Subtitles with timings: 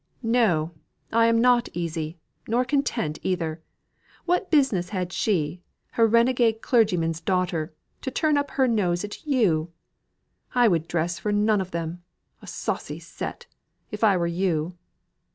[0.23, 0.71] "No!
[1.11, 2.17] I am not easy
[2.47, 3.61] nor content either.
[4.25, 5.61] What business had she,
[5.95, 9.71] a renegade clergyman's daughter, to turn up her nose at you!
[10.55, 12.01] I would dress for none of them
[12.41, 13.45] a saucy set!
[13.91, 14.75] if I were you."